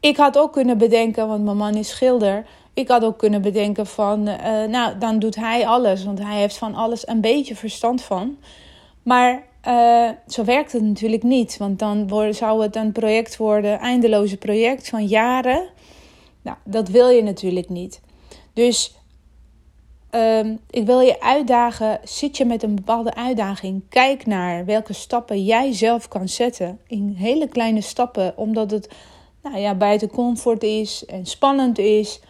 ik 0.00 0.16
had 0.16 0.38
ook 0.38 0.52
kunnen 0.52 0.78
bedenken, 0.78 1.28
want 1.28 1.44
mijn 1.44 1.56
man 1.56 1.74
is 1.74 1.88
schilder. 1.88 2.46
ik 2.74 2.88
had 2.88 3.04
ook 3.04 3.18
kunnen 3.18 3.42
bedenken 3.42 3.86
van, 3.86 4.28
uh, 4.28 4.64
nou, 4.64 4.98
dan 4.98 5.18
doet 5.18 5.36
hij 5.36 5.66
alles, 5.66 6.04
want 6.04 6.18
hij 6.18 6.40
heeft 6.40 6.56
van 6.56 6.74
alles 6.74 7.08
een 7.08 7.20
beetje 7.20 7.56
verstand 7.56 8.02
van. 8.02 8.36
Maar 9.02 9.42
uh, 9.68 10.10
zo 10.26 10.44
werkt 10.44 10.72
het 10.72 10.82
natuurlijk 10.82 11.22
niet, 11.22 11.56
want 11.56 11.78
dan 11.78 12.10
zou 12.30 12.62
het 12.62 12.76
een 12.76 12.92
project 12.92 13.36
worden, 13.36 13.78
eindeloze 13.78 14.36
project 14.36 14.88
van 14.88 15.06
jaren. 15.06 15.68
Nou, 16.42 16.56
dat 16.64 16.88
wil 16.88 17.08
je 17.08 17.22
natuurlijk 17.22 17.68
niet. 17.68 18.00
Dus 18.52 18.95
um, 20.16 20.58
ik 20.70 20.86
wil 20.86 21.00
je 21.00 21.20
uitdagen, 21.20 22.00
zit 22.04 22.36
je 22.36 22.44
met 22.44 22.62
een 22.62 22.74
bepaalde 22.74 23.14
uitdaging, 23.14 23.82
kijk 23.88 24.26
naar 24.26 24.64
welke 24.64 24.92
stappen 24.92 25.44
jij 25.44 25.72
zelf 25.72 26.08
kan 26.08 26.28
zetten. 26.28 26.78
In 26.86 27.14
hele 27.18 27.48
kleine 27.48 27.80
stappen, 27.80 28.36
omdat 28.36 28.70
het 28.70 28.88
nou 29.42 29.58
ja, 29.58 29.74
buiten 29.74 30.10
comfort 30.10 30.62
is 30.62 31.04
en 31.04 31.26
spannend 31.26 31.78
is. 31.78 32.20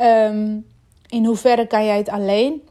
Um, 0.00 0.66
in 1.08 1.24
hoeverre 1.24 1.66
kan 1.66 1.84
jij 1.84 1.96
het 1.96 2.08
alleen? 2.08 2.62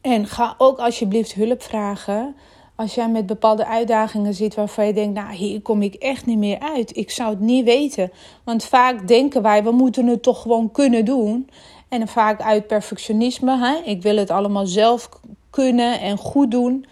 En 0.00 0.26
ga 0.26 0.54
ook 0.58 0.78
alsjeblieft 0.78 1.34
hulp 1.34 1.62
vragen. 1.62 2.36
Als 2.74 2.94
jij 2.94 3.08
met 3.08 3.26
bepaalde 3.26 3.66
uitdagingen 3.66 4.34
zit 4.34 4.54
waarvan 4.54 4.86
je 4.86 4.92
denkt, 4.92 5.14
nou 5.14 5.34
hier 5.34 5.62
kom 5.62 5.82
ik 5.82 5.94
echt 5.94 6.26
niet 6.26 6.38
meer 6.38 6.58
uit. 6.58 6.96
Ik 6.96 7.10
zou 7.10 7.30
het 7.30 7.40
niet 7.40 7.64
weten. 7.64 8.10
Want 8.44 8.64
vaak 8.64 9.08
denken 9.08 9.42
wij, 9.42 9.64
we 9.64 9.70
moeten 9.70 10.06
het 10.06 10.22
toch 10.22 10.42
gewoon 10.42 10.70
kunnen 10.70 11.04
doen. 11.04 11.48
En 11.88 12.08
vaak 12.08 12.40
uit 12.40 12.66
perfectionisme. 12.66 13.58
Hè? 13.58 13.82
Ik 13.84 14.02
wil 14.02 14.16
het 14.16 14.30
allemaal 14.30 14.66
zelf 14.66 15.08
kunnen 15.50 16.00
en 16.00 16.16
goed 16.16 16.50
doen. 16.50 16.86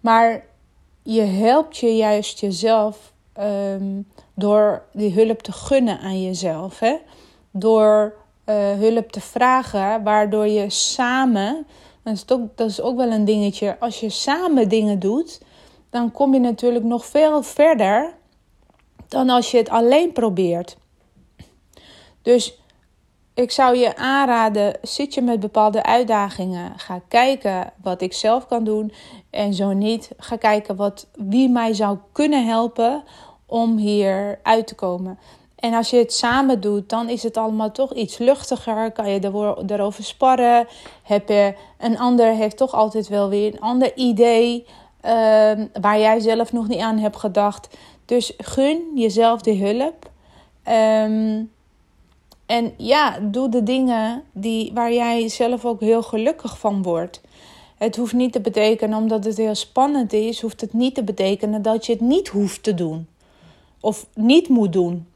Maar 0.00 0.44
je 1.02 1.20
helpt 1.22 1.76
je 1.76 1.96
juist 1.96 2.40
jezelf 2.40 3.12
um, 3.40 4.06
door 4.34 4.82
die 4.92 5.12
hulp 5.12 5.42
te 5.42 5.52
gunnen 5.52 5.98
aan 5.98 6.22
jezelf. 6.22 6.78
Hè? 6.78 6.96
Door 7.50 8.14
uh, 8.46 8.54
hulp 8.72 9.12
te 9.12 9.20
vragen, 9.20 10.02
waardoor 10.02 10.46
je 10.46 10.70
samen. 10.70 11.66
Dat 12.02 12.14
is, 12.14 12.24
ook, 12.28 12.56
dat 12.56 12.70
is 12.70 12.80
ook 12.80 12.96
wel 12.96 13.10
een 13.10 13.24
dingetje. 13.24 13.76
Als 13.78 14.00
je 14.00 14.10
samen 14.10 14.68
dingen 14.68 14.98
doet, 14.98 15.40
dan 15.90 16.12
kom 16.12 16.34
je 16.34 16.40
natuurlijk 16.40 16.84
nog 16.84 17.06
veel 17.06 17.42
verder 17.42 18.14
dan 19.08 19.30
als 19.30 19.50
je 19.50 19.56
het 19.56 19.68
alleen 19.68 20.12
probeert. 20.12 20.76
Dus 22.22 22.58
ik 23.36 23.50
zou 23.50 23.76
je 23.76 23.96
aanraden, 23.96 24.78
zit 24.82 25.14
je 25.14 25.22
met 25.22 25.40
bepaalde 25.40 25.82
uitdagingen, 25.82 26.72
ga 26.78 27.00
kijken 27.08 27.72
wat 27.82 28.00
ik 28.00 28.12
zelf 28.12 28.46
kan 28.46 28.64
doen. 28.64 28.92
En 29.30 29.54
zo 29.54 29.72
niet, 29.72 30.10
ga 30.16 30.36
kijken 30.36 30.76
wat, 30.76 31.06
wie 31.14 31.48
mij 31.48 31.74
zou 31.74 31.98
kunnen 32.12 32.46
helpen 32.46 33.02
om 33.46 33.76
hier 33.76 34.38
uit 34.42 34.66
te 34.66 34.74
komen. 34.74 35.18
En 35.56 35.74
als 35.74 35.90
je 35.90 35.96
het 35.96 36.12
samen 36.12 36.60
doet, 36.60 36.88
dan 36.88 37.08
is 37.08 37.22
het 37.22 37.36
allemaal 37.36 37.72
toch 37.72 37.94
iets 37.94 38.18
luchtiger. 38.18 38.92
Kan 38.92 39.10
je 39.10 39.54
erover 39.66 40.04
sparren. 40.04 40.66
Heb 41.02 41.28
je, 41.28 41.54
een 41.78 41.98
ander 41.98 42.34
heeft 42.34 42.56
toch 42.56 42.74
altijd 42.74 43.08
wel 43.08 43.28
weer 43.28 43.54
een 43.54 43.60
ander 43.60 43.96
idee. 43.96 44.66
Ehm, 45.00 45.66
waar 45.80 45.98
jij 45.98 46.20
zelf 46.20 46.52
nog 46.52 46.68
niet 46.68 46.80
aan 46.80 46.98
hebt 46.98 47.16
gedacht. 47.16 47.76
Dus 48.04 48.32
gun 48.38 48.82
jezelf 48.94 49.40
de 49.40 49.56
hulp. 49.56 50.10
Um, 51.04 51.54
en 52.46 52.74
ja, 52.76 53.18
doe 53.20 53.48
de 53.48 53.62
dingen 53.62 54.22
die, 54.32 54.72
waar 54.74 54.92
jij 54.92 55.28
zelf 55.28 55.64
ook 55.64 55.80
heel 55.80 56.02
gelukkig 56.02 56.58
van 56.58 56.82
wordt. 56.82 57.20
Het 57.76 57.96
hoeft 57.96 58.12
niet 58.12 58.32
te 58.32 58.40
betekenen, 58.40 58.98
omdat 58.98 59.24
het 59.24 59.36
heel 59.36 59.54
spannend 59.54 60.12
is, 60.12 60.40
hoeft 60.40 60.60
het 60.60 60.72
niet 60.72 60.94
te 60.94 61.04
betekenen 61.04 61.62
dat 61.62 61.86
je 61.86 61.92
het 61.92 62.00
niet 62.00 62.28
hoeft 62.28 62.62
te 62.62 62.74
doen. 62.74 63.08
Of 63.80 64.06
niet 64.14 64.48
moet 64.48 64.72
doen. 64.72 65.06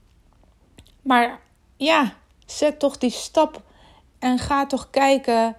Maar 1.03 1.41
ja, 1.77 2.13
zet 2.47 2.79
toch 2.79 2.99
die 2.99 3.11
stap 3.11 3.63
en 4.19 4.39
ga 4.39 4.67
toch 4.67 4.91
kijken, 4.91 5.57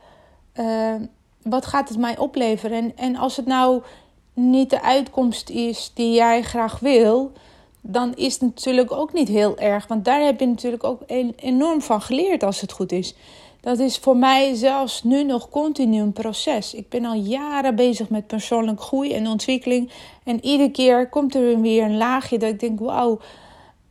uh, 0.56 0.96
wat 1.42 1.66
gaat 1.66 1.90
het 1.90 1.98
mij 1.98 2.18
opleveren? 2.18 2.78
En, 2.78 2.98
en 2.98 3.16
als 3.16 3.38
het 3.38 3.46
nou 3.46 3.82
niet 4.34 4.70
de 4.70 4.82
uitkomst 4.82 5.50
is 5.50 5.92
die 5.94 6.14
jij 6.14 6.42
graag 6.42 6.80
wil, 6.80 7.32
dan 7.82 8.16
is 8.16 8.34
het 8.34 8.42
natuurlijk 8.42 8.92
ook 8.92 9.14
niet 9.14 9.28
heel 9.28 9.58
erg. 9.58 9.88
Want 9.88 10.06
daar 10.06 10.22
heb 10.22 10.40
je 10.40 10.46
natuurlijk 10.46 10.84
ook 10.84 11.02
enorm 11.36 11.82
van 11.82 12.02
geleerd 12.02 12.44
als 12.44 12.62
het 12.62 12.72
goed 12.72 12.92
is. 12.92 13.16
Dat 13.62 13.80
is 13.80 13.98
voor 13.98 14.18
mij 14.18 14.56
zelfs 14.56 15.04
nu 15.04 15.24
nog 15.24 15.50
continu 15.50 16.02
een 16.02 16.14
proces. 16.14 16.74
Ik 16.74 16.90
ben 16.90 17.06
al 17.06 17.16
jaren 17.16 17.76
bezig 17.76 18.10
met 18.10 18.28
persoonlijke 18.28 18.82
groei 18.82 19.14
en 19.14 19.28
ontwikkeling. 19.28 19.92
En 20.24 20.46
iedere 20.46 20.72
keer 20.72 21.10
komt 21.10 21.36
er 21.36 21.62
weer 21.62 21.84
een 21.84 21.98
laagje 21.98 22.38
dat 22.38 22.50
ik 22.50 22.60
denk: 22.60 22.80
wauw, 22.80 23.20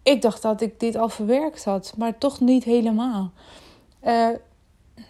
ik 0.02 0.22
dacht 0.22 0.42
dat 0.42 0.60
ik 0.60 0.80
dit 0.80 0.96
al 0.96 1.08
verwerkt 1.08 1.64
had, 1.64 1.92
maar 1.96 2.18
toch 2.18 2.40
niet 2.40 2.64
helemaal. 2.64 3.30
Uh, 4.04 4.28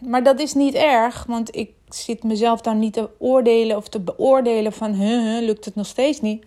maar 0.01 0.23
dat 0.23 0.41
is 0.41 0.55
niet 0.55 0.75
erg, 0.75 1.25
want 1.29 1.57
ik 1.57 1.71
zit 1.89 2.23
mezelf 2.23 2.61
dan 2.61 2.79
niet 2.79 2.93
te 2.93 3.09
oordelen 3.19 3.77
of 3.77 3.89
te 3.89 4.01
beoordelen 4.01 4.73
van: 4.73 4.93
huh, 4.93 5.43
lukt 5.43 5.65
het 5.65 5.75
nog 5.75 5.87
steeds 5.87 6.21
niet. 6.21 6.45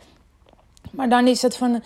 Maar 0.92 1.10
dan 1.10 1.28
is 1.28 1.42
het 1.42 1.58
van 1.58 1.84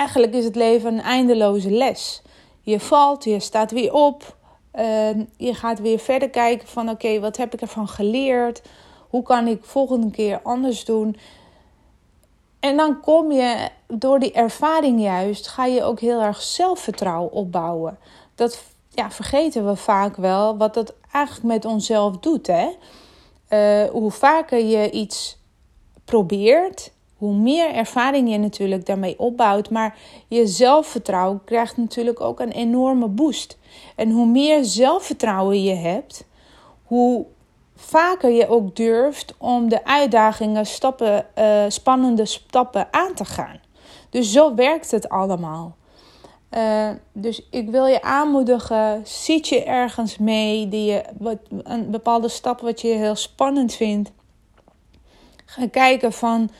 eigenlijk 0.00 0.34
is 0.34 0.44
het 0.44 0.56
leven 0.56 0.92
een 0.92 1.02
eindeloze 1.02 1.70
les. 1.70 2.22
Je 2.60 2.80
valt, 2.80 3.24
je 3.24 3.40
staat 3.40 3.70
weer 3.70 3.92
op. 3.92 4.36
Uh, 4.74 5.10
je 5.36 5.54
gaat 5.54 5.80
weer 5.80 5.98
verder 5.98 6.30
kijken 6.30 6.68
van 6.68 6.88
oké, 6.88 7.20
wat 7.20 7.36
heb 7.36 7.54
ik 7.54 7.60
ervan 7.60 7.88
geleerd? 7.88 8.62
Hoe 9.08 9.22
kan 9.22 9.46
ik 9.46 9.64
volgende 9.64 10.10
keer 10.10 10.40
anders 10.42 10.84
doen? 10.84 11.16
En 12.60 12.76
dan 12.76 13.00
kom 13.00 13.32
je 13.32 13.68
door 13.86 14.18
die 14.18 14.32
ervaring 14.32 15.00
juist, 15.00 15.46
ga 15.46 15.64
je 15.66 15.82
ook 15.82 16.00
heel 16.00 16.20
erg 16.20 16.42
zelfvertrouwen 16.42 17.32
opbouwen. 17.32 17.98
Dat 18.34 18.62
ja, 18.90 19.10
vergeten 19.10 19.66
we 19.66 19.76
vaak 19.76 20.16
wel, 20.16 20.56
wat 20.56 20.74
dat 20.74 20.94
eigenlijk 21.12 21.46
met 21.46 21.64
onszelf 21.64 22.18
doet. 22.18 22.46
Hè? 22.46 22.68
Uh, 23.48 23.90
hoe 23.90 24.10
vaker 24.10 24.64
je 24.64 24.90
iets 24.90 25.38
probeert, 26.04 26.92
hoe 27.20 27.34
meer 27.34 27.74
ervaring 27.74 28.30
je 28.30 28.38
natuurlijk 28.38 28.86
daarmee 28.86 29.18
opbouwt. 29.18 29.70
Maar 29.70 29.98
je 30.28 30.46
zelfvertrouwen 30.46 31.40
krijgt 31.44 31.76
natuurlijk 31.76 32.20
ook 32.20 32.40
een 32.40 32.50
enorme 32.50 33.08
boost. 33.08 33.58
En 33.96 34.10
hoe 34.10 34.26
meer 34.26 34.64
zelfvertrouwen 34.64 35.62
je 35.62 35.74
hebt, 35.74 36.24
hoe 36.84 37.26
vaker 37.76 38.30
je 38.30 38.48
ook 38.48 38.76
durft 38.76 39.34
om 39.38 39.68
de 39.68 39.84
uitdagingen, 39.84 40.66
stappen, 40.66 41.26
uh, 41.38 41.64
spannende 41.68 42.24
stappen 42.24 42.88
aan 42.90 43.14
te 43.14 43.24
gaan. 43.24 43.60
Dus 44.10 44.32
zo 44.32 44.54
werkt 44.54 44.90
het 44.90 45.08
allemaal. 45.08 45.76
Uh, 46.56 46.88
dus 47.12 47.46
ik 47.50 47.70
wil 47.70 47.86
je 47.86 48.02
aanmoedigen, 48.02 49.02
zit 49.04 49.48
je 49.48 49.64
ergens 49.64 50.18
mee, 50.18 50.68
die 50.68 50.92
je, 50.92 51.02
wat, 51.18 51.38
een 51.62 51.90
bepaalde 51.90 52.28
stap 52.28 52.60
wat 52.60 52.80
je 52.80 52.88
heel 52.88 53.14
spannend 53.16 53.74
vindt. 53.74 54.10
Ga 55.44 55.68
kijken 55.68 56.12
van 56.12 56.50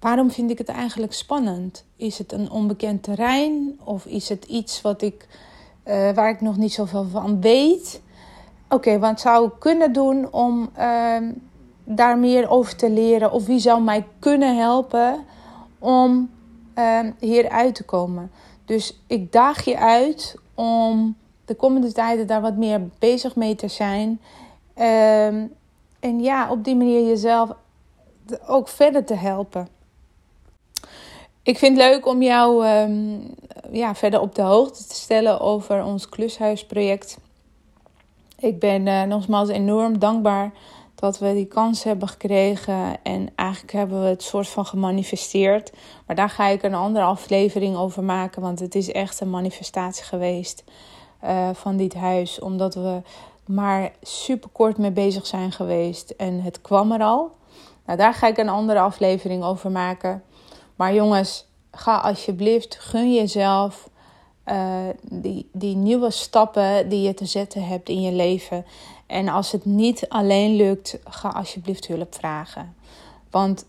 Waarom 0.00 0.30
vind 0.30 0.50
ik 0.50 0.58
het 0.58 0.68
eigenlijk 0.68 1.12
spannend? 1.12 1.84
Is 1.96 2.18
het 2.18 2.32
een 2.32 2.50
onbekend 2.50 3.02
terrein 3.02 3.78
of 3.84 4.04
is 4.04 4.28
het 4.28 4.44
iets 4.44 4.80
wat 4.80 5.02
ik, 5.02 5.26
uh, 5.84 6.10
waar 6.10 6.30
ik 6.30 6.40
nog 6.40 6.56
niet 6.56 6.72
zoveel 6.72 7.04
van 7.04 7.40
weet? 7.40 8.02
Oké, 8.68 8.98
wat 8.98 9.20
zou 9.20 9.46
ik 9.46 9.52
kunnen 9.58 9.92
doen 9.92 10.32
om 10.32 10.70
uh, 10.78 11.16
daar 11.84 12.18
meer 12.18 12.50
over 12.50 12.76
te 12.76 12.90
leren? 12.90 13.32
Of 13.32 13.46
wie 13.46 13.58
zou 13.58 13.82
mij 13.82 14.06
kunnen 14.18 14.56
helpen 14.56 15.24
om 15.78 16.30
uh, 16.78 17.00
hier 17.18 17.48
uit 17.48 17.74
te 17.74 17.84
komen? 17.84 18.30
Dus 18.64 19.00
ik 19.06 19.32
daag 19.32 19.64
je 19.64 19.78
uit 19.78 20.36
om 20.54 21.16
de 21.44 21.54
komende 21.54 21.92
tijden 21.92 22.26
daar 22.26 22.40
wat 22.40 22.56
meer 22.56 22.80
bezig 22.98 23.36
mee 23.36 23.54
te 23.54 23.68
zijn. 23.68 24.20
Ehm, 24.74 25.46
en 26.00 26.20
ja, 26.20 26.50
op 26.50 26.64
die 26.64 26.76
manier 26.76 27.06
jezelf 27.06 27.50
ook 28.46 28.68
verder 28.68 29.04
te 29.04 29.14
helpen. 29.14 29.68
Ik 31.42 31.58
vind 31.58 31.76
het 31.76 31.86
leuk 31.86 32.06
om 32.06 32.22
jou 32.22 32.66
ehm, 32.66 33.18
ja, 33.72 33.94
verder 33.94 34.20
op 34.20 34.34
de 34.34 34.42
hoogte 34.42 34.86
te 34.86 34.94
stellen 34.94 35.40
over 35.40 35.84
ons 35.84 36.08
klushuisproject. 36.08 37.18
Ik 38.38 38.58
ben 38.58 38.86
uh, 38.86 39.02
nogmaals 39.02 39.48
enorm 39.48 39.98
dankbaar 39.98 40.52
dat 40.94 41.18
we 41.18 41.32
die 41.32 41.46
kans 41.46 41.84
hebben 41.84 42.08
gekregen. 42.08 43.02
En 43.02 43.28
eigenlijk 43.34 43.72
hebben 43.72 44.02
we 44.02 44.08
het 44.08 44.22
soort 44.22 44.48
van 44.48 44.66
gemanifesteerd. 44.66 45.72
Maar 46.06 46.16
daar 46.16 46.30
ga 46.30 46.46
ik 46.46 46.62
een 46.62 46.74
andere 46.74 47.04
aflevering 47.04 47.76
over 47.76 48.02
maken. 48.02 48.42
Want 48.42 48.60
het 48.60 48.74
is 48.74 48.92
echt 48.92 49.20
een 49.20 49.30
manifestatie 49.30 50.04
geweest 50.04 50.64
uh, 51.24 51.48
van 51.52 51.76
dit 51.76 51.94
huis. 51.94 52.40
Omdat 52.40 52.74
we 52.74 53.00
maar 53.46 53.92
super 54.02 54.50
kort 54.52 54.78
mee 54.78 54.90
bezig 54.90 55.26
zijn 55.26 55.52
geweest. 55.52 56.10
En 56.10 56.42
het 56.42 56.60
kwam 56.60 56.92
er 56.92 57.02
al. 57.02 57.30
Nou, 57.86 57.98
daar 57.98 58.14
ga 58.14 58.26
ik 58.26 58.38
een 58.38 58.48
andere 58.48 58.80
aflevering 58.80 59.44
over 59.44 59.70
maken. 59.70 60.22
Maar 60.80 60.94
jongens, 60.94 61.46
ga 61.70 61.96
alsjeblieft, 61.96 62.76
gun 62.78 63.14
jezelf 63.14 63.88
uh, 64.46 64.88
die, 65.02 65.48
die 65.52 65.76
nieuwe 65.76 66.10
stappen 66.10 66.88
die 66.88 67.02
je 67.02 67.14
te 67.14 67.24
zetten 67.26 67.66
hebt 67.66 67.88
in 67.88 68.00
je 68.00 68.12
leven. 68.12 68.66
En 69.06 69.28
als 69.28 69.52
het 69.52 69.64
niet 69.64 70.08
alleen 70.08 70.56
lukt, 70.56 70.98
ga 71.04 71.28
alsjeblieft 71.28 71.86
hulp 71.86 72.14
vragen. 72.14 72.74
Want 73.30 73.66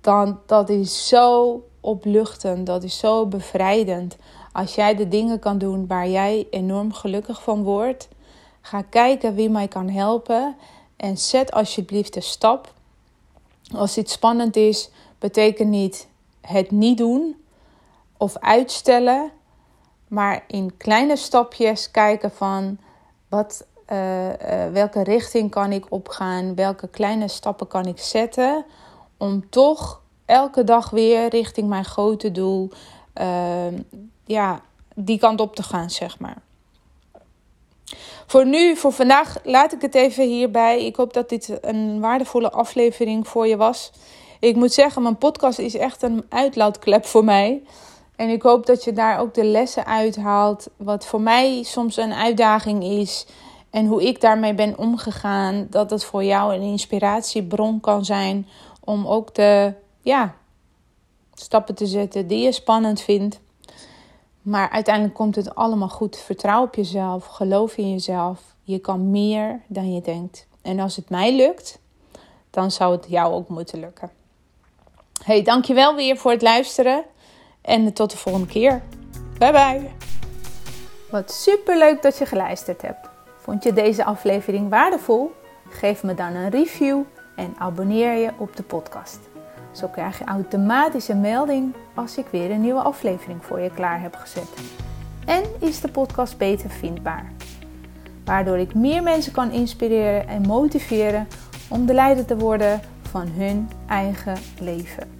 dan, 0.00 0.38
dat 0.46 0.68
is 0.68 1.08
zo 1.08 1.60
opluchtend, 1.80 2.66
dat 2.66 2.82
is 2.82 2.98
zo 2.98 3.26
bevrijdend. 3.26 4.16
Als 4.52 4.74
jij 4.74 4.94
de 4.94 5.08
dingen 5.08 5.38
kan 5.38 5.58
doen 5.58 5.86
waar 5.86 6.08
jij 6.08 6.46
enorm 6.50 6.92
gelukkig 6.92 7.42
van 7.42 7.62
wordt, 7.62 8.08
ga 8.60 8.82
kijken 8.82 9.34
wie 9.34 9.50
mij 9.50 9.68
kan 9.68 9.88
helpen 9.88 10.56
en 10.96 11.18
zet 11.18 11.52
alsjeblieft 11.52 12.14
de 12.14 12.20
stap. 12.20 12.72
Als 13.74 13.98
iets 13.98 14.12
spannend 14.12 14.56
is, 14.56 14.90
betekent 15.18 15.68
niet 15.68 16.08
het 16.46 16.70
niet 16.70 16.98
doen 16.98 17.36
of 18.16 18.36
uitstellen, 18.38 19.30
maar 20.08 20.44
in 20.46 20.76
kleine 20.76 21.16
stapjes 21.16 21.90
kijken 21.90 22.30
van 22.30 22.78
wat, 23.28 23.66
uh, 23.92 24.28
uh, 24.28 24.32
welke 24.72 25.02
richting 25.02 25.50
kan 25.50 25.72
ik 25.72 25.84
opgaan, 25.88 26.54
welke 26.54 26.88
kleine 26.88 27.28
stappen 27.28 27.66
kan 27.66 27.86
ik 27.86 27.98
zetten 27.98 28.64
om 29.16 29.50
toch 29.50 30.00
elke 30.24 30.64
dag 30.64 30.90
weer 30.90 31.28
richting 31.28 31.68
mijn 31.68 31.84
grote 31.84 32.32
doel, 32.32 32.70
uh, 33.20 33.78
ja, 34.24 34.60
die 34.94 35.18
kant 35.18 35.40
op 35.40 35.56
te 35.56 35.62
gaan, 35.62 35.90
zeg 35.90 36.18
maar. 36.18 36.36
Voor 38.26 38.46
nu, 38.46 38.76
voor 38.76 38.92
vandaag, 38.92 39.38
laat 39.44 39.72
ik 39.72 39.82
het 39.82 39.94
even 39.94 40.24
hierbij. 40.24 40.86
Ik 40.86 40.96
hoop 40.96 41.12
dat 41.12 41.28
dit 41.28 41.58
een 41.60 42.00
waardevolle 42.00 42.50
aflevering 42.50 43.28
voor 43.28 43.46
je 43.46 43.56
was. 43.56 43.92
Ik 44.40 44.56
moet 44.56 44.72
zeggen, 44.72 45.02
mijn 45.02 45.16
podcast 45.16 45.58
is 45.58 45.76
echt 45.76 46.02
een 46.02 46.24
uitlaatklep 46.28 47.06
voor 47.06 47.24
mij. 47.24 47.62
En 48.16 48.28
ik 48.28 48.42
hoop 48.42 48.66
dat 48.66 48.84
je 48.84 48.92
daar 48.92 49.18
ook 49.18 49.34
de 49.34 49.44
lessen 49.44 49.86
uithaalt. 49.86 50.68
Wat 50.76 51.06
voor 51.06 51.20
mij 51.20 51.62
soms 51.62 51.96
een 51.96 52.12
uitdaging 52.12 52.84
is. 52.84 53.26
En 53.70 53.86
hoe 53.86 54.06
ik 54.06 54.20
daarmee 54.20 54.54
ben 54.54 54.78
omgegaan. 54.78 55.66
Dat 55.70 55.90
het 55.90 56.04
voor 56.04 56.24
jou 56.24 56.54
een 56.54 56.62
inspiratiebron 56.62 57.80
kan 57.80 58.04
zijn. 58.04 58.46
Om 58.84 59.06
ook 59.06 59.34
de 59.34 59.74
ja, 60.00 60.34
stappen 61.34 61.74
te 61.74 61.86
zetten 61.86 62.26
die 62.26 62.42
je 62.42 62.52
spannend 62.52 63.00
vindt. 63.00 63.40
Maar 64.42 64.70
uiteindelijk 64.70 65.14
komt 65.14 65.36
het 65.36 65.54
allemaal 65.54 65.88
goed. 65.88 66.16
Vertrouw 66.16 66.62
op 66.62 66.74
jezelf. 66.74 67.26
Geloof 67.26 67.76
in 67.76 67.90
jezelf. 67.90 68.40
Je 68.62 68.78
kan 68.78 69.10
meer 69.10 69.60
dan 69.66 69.92
je 69.94 70.00
denkt. 70.00 70.46
En 70.62 70.80
als 70.80 70.96
het 70.96 71.10
mij 71.10 71.36
lukt, 71.36 71.78
dan 72.50 72.70
zou 72.70 72.96
het 72.96 73.06
jou 73.08 73.32
ook 73.32 73.48
moeten 73.48 73.80
lukken. 73.80 74.10
Hey, 75.26 75.42
dankjewel 75.42 75.94
weer 75.94 76.16
voor 76.16 76.30
het 76.30 76.42
luisteren. 76.42 77.04
En 77.60 77.92
tot 77.92 78.10
de 78.10 78.16
volgende 78.16 78.46
keer. 78.46 78.82
Bye 79.38 79.52
bye. 79.52 79.90
Wat 81.10 81.32
super 81.32 81.78
leuk 81.78 82.02
dat 82.02 82.18
je 82.18 82.26
geluisterd 82.26 82.82
hebt. 82.82 83.08
Vond 83.36 83.62
je 83.62 83.72
deze 83.72 84.04
aflevering 84.04 84.68
waardevol? 84.68 85.32
Geef 85.68 86.02
me 86.02 86.14
dan 86.14 86.34
een 86.34 86.50
review 86.50 87.02
en 87.36 87.54
abonneer 87.58 88.12
je 88.12 88.30
op 88.38 88.56
de 88.56 88.62
podcast. 88.62 89.18
Zo 89.72 89.88
krijg 89.88 90.18
je 90.18 90.24
automatisch 90.24 91.08
een 91.08 91.20
melding 91.20 91.74
als 91.94 92.16
ik 92.16 92.26
weer 92.30 92.50
een 92.50 92.60
nieuwe 92.60 92.82
aflevering 92.82 93.44
voor 93.44 93.60
je 93.60 93.70
klaar 93.70 94.00
heb 94.00 94.14
gezet. 94.14 94.48
En 95.24 95.42
is 95.60 95.80
de 95.80 95.88
podcast 95.88 96.38
beter 96.38 96.70
vindbaar. 96.70 97.32
Waardoor 98.24 98.58
ik 98.58 98.74
meer 98.74 99.02
mensen 99.02 99.32
kan 99.32 99.50
inspireren 99.50 100.28
en 100.28 100.46
motiveren 100.46 101.28
om 101.68 101.86
de 101.86 101.94
leider 101.94 102.24
te 102.24 102.36
worden 102.36 102.80
van 103.02 103.28
hun 103.28 103.68
eigen 103.86 104.36
leven. 104.60 105.15